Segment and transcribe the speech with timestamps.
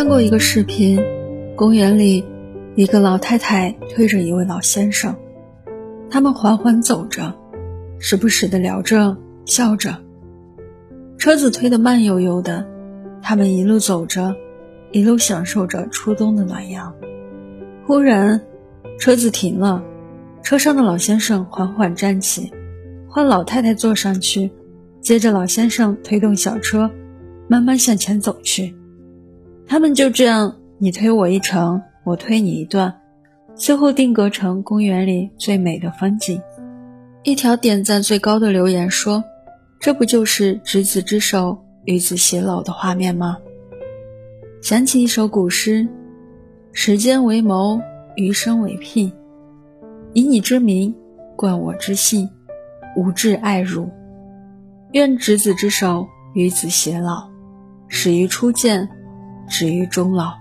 [0.00, 0.98] 看过一个视频，
[1.54, 2.24] 公园里
[2.74, 5.14] 一个老太太推着一位老先生，
[6.08, 7.34] 他们缓缓走着，
[7.98, 9.98] 时不时的聊着笑着。
[11.18, 12.66] 车子推得慢悠悠的，
[13.20, 14.34] 他们一路走着，
[14.90, 16.94] 一路享受着初冬的暖阳。
[17.86, 18.40] 忽然，
[18.98, 19.84] 车子停了，
[20.42, 22.50] 车上的老先生缓缓站起，
[23.06, 24.50] 换老太太坐上去，
[25.02, 26.90] 接着老先生推动小车，
[27.48, 28.74] 慢慢向前走去。
[29.70, 32.92] 他们就这样，你推我一程，我推你一段，
[33.54, 36.42] 最后定格成公园里最美的风景。
[37.22, 39.22] 一条点赞最高的留言说
[39.78, 43.38] ：“这不就是执子之手，与子偕老的画面吗？”
[44.60, 45.86] 想起一首古诗
[46.74, 47.80] ：“时间为谋，
[48.16, 49.12] 余生为聘。
[50.14, 50.92] 以你之名，
[51.36, 52.28] 冠我之姓，
[52.96, 53.88] 吾挚爱汝。
[54.90, 57.30] 愿执子之手，与子偕老，
[57.86, 58.88] 始于初见。”
[59.50, 60.32] 止于终老。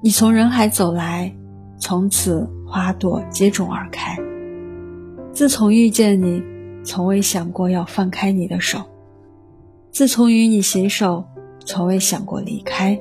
[0.00, 1.34] 你从人海走来，
[1.78, 4.16] 从此花朵接踵而开。
[5.32, 6.42] 自从遇见你，
[6.82, 8.78] 从未想过要放开你的手；
[9.90, 11.24] 自从与你携手，
[11.66, 12.98] 从未想过离开。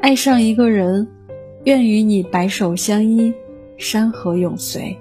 [0.00, 1.08] 爱上一个人，
[1.64, 3.32] 愿与你白首相依，
[3.78, 4.98] 山河永随。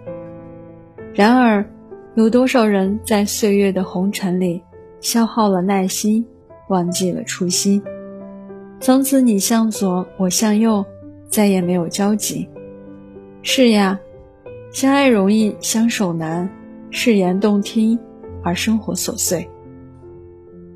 [1.13, 1.67] 然而，
[2.15, 4.61] 有多少人在岁月的红尘里
[5.01, 6.25] 消耗了耐心，
[6.69, 7.81] 忘记了初心？
[8.81, 10.83] 从此你向左，我向右，
[11.29, 12.49] 再也没有交集。
[13.43, 13.99] 是呀，
[14.73, 16.49] 相爱容易，相守难。
[16.89, 17.99] 誓言动听，
[18.43, 19.47] 而生活琐碎。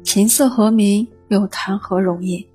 [0.03, 2.47] 琴瑟和鸣，又谈何容易？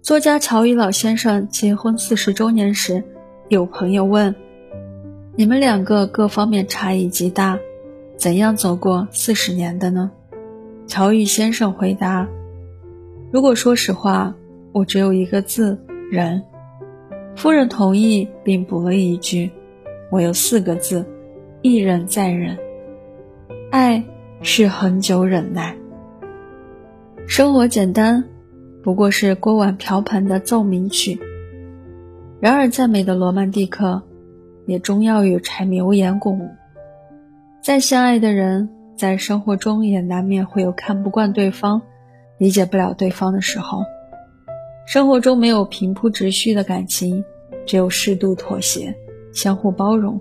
[0.00, 3.04] 作家乔羽老先生结婚四十周年时，
[3.50, 4.34] 有朋友问
[5.36, 7.58] ：“你们两个各方面差异极大，
[8.16, 10.10] 怎样走过四十年的呢？”
[10.88, 12.26] 乔羽先生回答
[13.30, 14.34] ：“如果说实话。”
[14.76, 15.78] 我只有一个字，
[16.10, 16.42] 忍。
[17.34, 19.50] 夫人同意，并补了一句
[20.12, 21.02] ：“我有四个字，
[21.62, 22.58] 一忍再忍。”
[23.72, 24.04] 爱
[24.42, 25.74] 是恒久忍耐。
[27.26, 28.22] 生活简单，
[28.82, 31.18] 不过是锅碗瓢盆的奏鸣曲。
[32.38, 34.02] 然而，再美的罗曼蒂克，
[34.66, 36.50] 也终要与柴米油盐共舞。
[37.62, 41.80] 再相爱的人，在生活中也难免会有看不惯对方、
[42.36, 43.78] 理解不了对方的时候。
[44.86, 47.24] 生活中没有平铺直叙的感情，
[47.66, 48.94] 只有适度妥协、
[49.32, 50.20] 相互包容，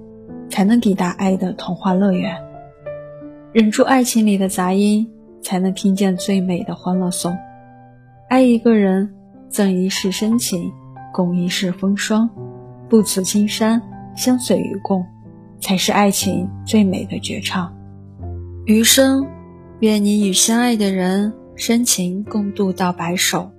[0.50, 2.36] 才能抵达爱的童话乐园。
[3.53, 5.08] 忍住爱情里的杂音，
[5.44, 7.38] 才能听见最美的欢乐颂。
[8.28, 9.14] 爱一个人，
[9.50, 10.72] 赠一世深情，
[11.14, 12.28] 共一世风霜，
[12.90, 13.80] 不辞青山，
[14.16, 15.06] 相随与共，
[15.59, 17.72] 才是爱情最美的绝唱。
[18.66, 19.28] 余生，
[19.80, 23.52] 愿你与相爱的人深情共度到白首。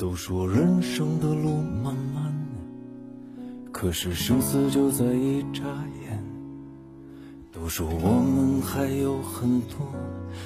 [0.00, 2.32] 都说人生的路漫漫，
[3.70, 5.62] 可是生死就在一眨
[6.06, 6.24] 眼。
[7.52, 9.92] 都说我们还有很多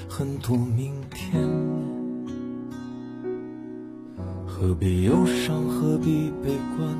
[0.09, 1.41] 很多明天，
[4.45, 6.93] 何必忧伤，何必悲观？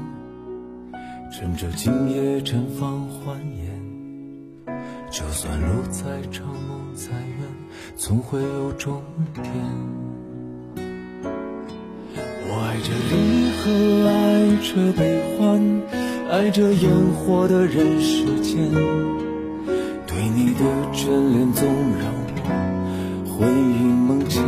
[1.33, 4.65] 趁着今夜绽放欢颜，
[5.11, 7.37] 就算路再长梦再远，
[7.97, 10.14] 总会有终点。
[12.55, 14.15] 我爱着离合，爱
[14.63, 15.03] 着悲
[15.37, 15.59] 欢，
[16.31, 18.71] 爱着烟火的人世间。
[20.07, 21.67] 对你的眷恋总
[21.99, 22.47] 让我
[23.27, 24.41] 魂萦梦牵。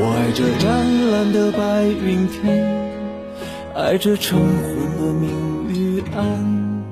[0.16, 2.64] 爱着蓝蓝的白云天，
[3.74, 6.82] 爱着晨昏的明与暗。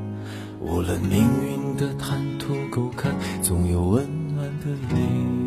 [0.60, 5.41] 无论命运的坦途沟坎，总有温暖的你。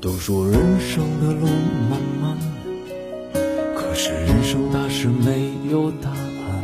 [0.00, 1.46] 都说人生的路
[1.90, 2.38] 漫漫，
[3.74, 6.62] 可是人生大事没有答案。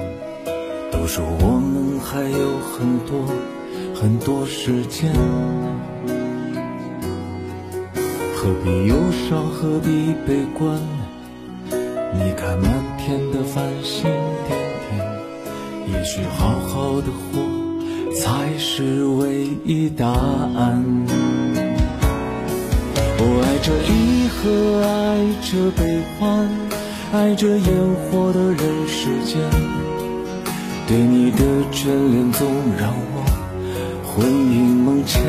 [0.93, 3.27] 都说我们还有很多
[3.95, 5.13] 很多时间，
[8.37, 8.95] 何必忧
[9.29, 10.79] 伤，何必悲观？
[12.15, 14.05] 你看满天的繁星
[14.47, 14.59] 点
[14.89, 17.64] 点，也许好好的活
[18.15, 20.85] 才是唯一答案。
[23.19, 24.43] 我爱这离合，
[24.83, 24.89] 爱
[25.43, 25.81] 着悲
[26.19, 26.49] 欢，
[27.13, 27.67] 爱着烟
[28.11, 29.41] 火的人世间。
[30.87, 31.39] 对你的
[31.73, 32.47] 眷恋总
[32.79, 33.25] 让我
[34.05, 35.23] 魂萦梦牵。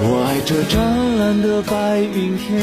[0.00, 2.60] 我爱这湛蓝的白云天，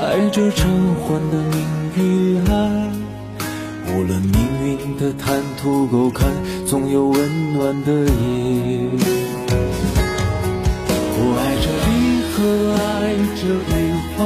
[0.00, 0.70] 爱这晨
[1.02, 1.58] 昏的明
[1.96, 2.88] 与暗。
[3.98, 6.28] 无论命运的坦途沟坎，
[6.64, 8.06] 总有温暖的夜。
[11.18, 11.90] 我爱着离
[12.30, 12.38] 合，
[12.78, 12.78] 爱
[13.34, 13.70] 着悲
[14.14, 14.16] 欢，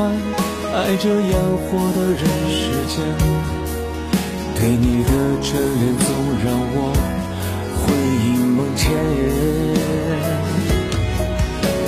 [0.77, 2.21] 爱着烟火的人
[2.53, 2.61] 世
[2.93, 3.01] 间。
[4.57, 5.11] 对你的
[5.41, 6.07] 眷恋总
[6.45, 6.77] 让我
[7.81, 7.83] 魂
[8.27, 8.93] 萦梦牵。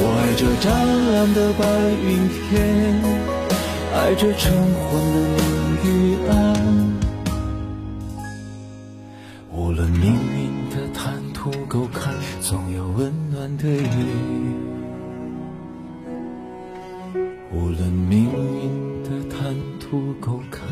[0.00, 0.64] 我爱着湛
[1.12, 1.62] 蓝的白
[2.00, 2.08] 云
[2.48, 2.50] 天，
[3.94, 4.42] 爱着晨
[4.88, 5.53] 昏的
[17.50, 20.68] 无论命运的坦途沟坎，